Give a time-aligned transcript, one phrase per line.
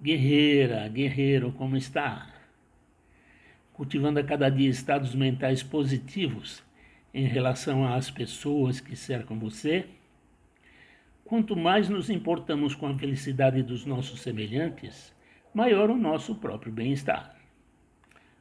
[0.00, 2.30] Guerreira, guerreiro, como está?
[3.72, 6.62] Cultivando a cada dia estados mentais positivos
[7.14, 9.86] em relação às pessoas que cercam você?
[11.24, 15.14] Quanto mais nos importamos com a felicidade dos nossos semelhantes,
[15.54, 17.34] maior o nosso próprio bem-estar.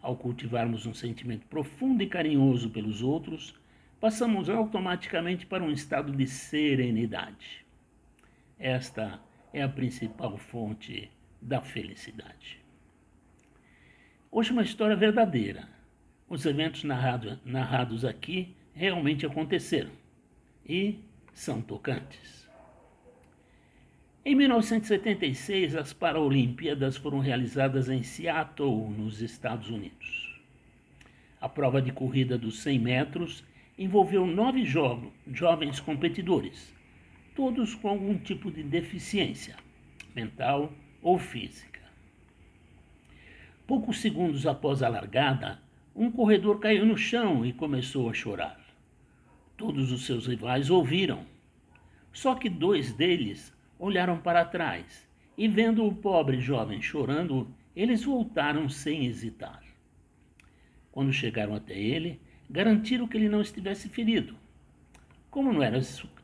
[0.00, 3.56] Ao cultivarmos um sentimento profundo e carinhoso pelos outros,
[3.98, 7.66] passamos automaticamente para um estado de serenidade.
[8.56, 9.20] Esta
[9.52, 11.10] é a principal fonte
[11.40, 12.58] da felicidade.
[14.30, 15.68] Hoje, uma história verdadeira.
[16.28, 19.90] Os eventos narrado, narrados aqui realmente aconteceram
[20.64, 21.00] e
[21.34, 22.48] são tocantes.
[24.24, 30.38] Em 1976, as Paralimpíadas foram realizadas em Seattle, nos Estados Unidos.
[31.40, 33.44] A prova de corrida dos 100 metros
[33.78, 36.72] envolveu nove jo jovens competidores,
[37.34, 39.56] todos com algum tipo de deficiência
[40.14, 40.70] mental
[41.02, 41.80] ou física.
[43.66, 45.60] Poucos segundos após a largada,
[45.94, 48.58] um corredor caiu no chão e começou a chorar.
[49.56, 51.24] Todos os seus rivais ouviram.
[52.12, 58.68] Só que dois deles olharam para trás e, vendo o pobre jovem chorando, eles voltaram
[58.68, 59.62] sem hesitar.
[60.90, 64.34] Quando chegaram até ele, garantiram que ele não estivesse ferido.
[65.30, 65.78] Como não era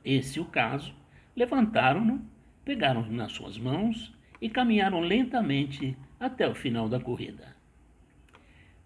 [0.04, 0.92] esse o caso,
[1.36, 2.20] levantaram-no,
[2.64, 7.56] pegaram-no nas suas mãos e caminharam lentamente até o final da corrida.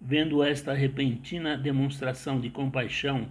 [0.01, 3.29] Vendo esta repentina demonstração de compaixão,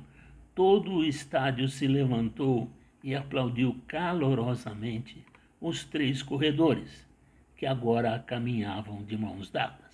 [0.54, 2.70] todo o estádio se levantou
[3.04, 5.24] e aplaudiu calorosamente
[5.60, 7.08] os três corredores,
[7.56, 9.90] que agora caminhavam de mãos dadas.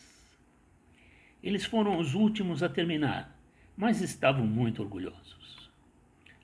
[1.41, 3.39] Eles foram os últimos a terminar,
[3.77, 5.71] mas estavam muito orgulhosos.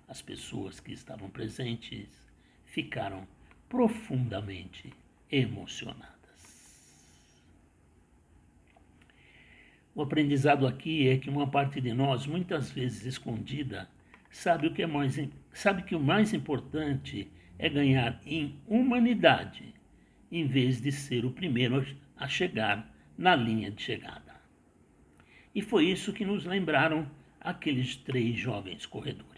[0.08, 2.10] As pessoas que estavam presentes
[2.66, 3.28] ficaram
[3.68, 4.94] profundamente
[5.32, 6.12] emocionadas.
[9.94, 13.90] O aprendizado aqui é que uma parte de nós, muitas vezes escondida,
[14.30, 15.20] sabe o que é mais
[15.54, 19.74] sabe que o mais importante é ganhar em humanidade,
[20.32, 21.86] em vez de ser o primeiro
[22.18, 24.32] a chegar na linha de chegada.
[25.54, 27.10] E foi isso que nos lembraram
[27.40, 29.32] aqueles três jovens corredores.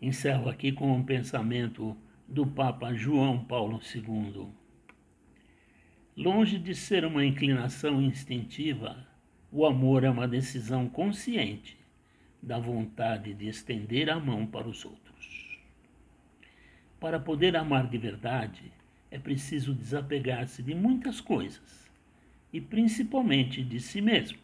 [0.00, 1.96] Encerro aqui com um pensamento
[2.28, 4.48] do Papa João Paulo II.
[6.16, 9.06] Longe de ser uma inclinação instintiva,
[9.52, 11.78] o amor é uma decisão consciente
[12.42, 15.60] da vontade de estender a mão para os outros.
[16.98, 18.72] Para poder amar de verdade,
[19.08, 21.88] é preciso desapegar-se de muitas coisas
[22.52, 24.38] e principalmente de si mesmo.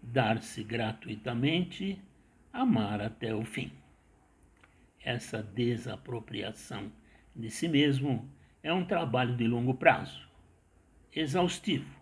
[0.00, 2.00] Dar-se gratuitamente,
[2.52, 3.72] amar até o fim.
[5.02, 6.90] Essa desapropriação
[7.34, 8.28] de si mesmo
[8.62, 10.26] é um trabalho de longo prazo,
[11.14, 11.94] exaustivo,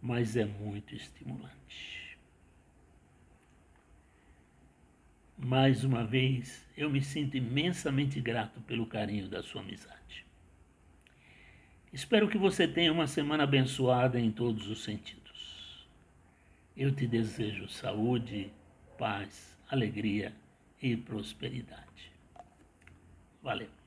[0.00, 2.16] mas é muito estimulante.
[5.36, 10.26] Mais uma vez, eu me sinto imensamente grato pelo carinho da sua amizade.
[11.92, 15.88] Espero que você tenha uma semana abençoada em todos os sentidos.
[16.76, 18.52] Eu te desejo saúde,
[18.96, 20.32] paz, alegria
[20.80, 22.12] e prosperidade.
[23.42, 23.79] Valeu.